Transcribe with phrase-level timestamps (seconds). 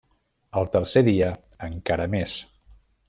[0.61, 1.27] Al tercer dia
[1.69, 2.35] encara més.